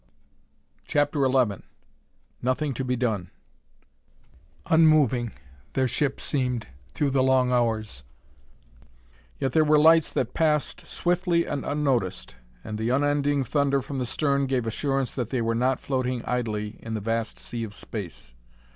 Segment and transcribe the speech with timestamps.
[0.87, 1.61] CHAPTER XI
[2.41, 3.29] "Nothing to Be Done"
[4.65, 5.31] Unmoving,
[5.73, 8.03] their ship seemed, through the long hours.
[9.39, 12.33] Yet there were lights that passed swiftly and unnoticed,
[12.63, 16.77] and the unending thunder from the stern gave assurance that they were not floating idly
[16.79, 18.33] in the vast sea of space.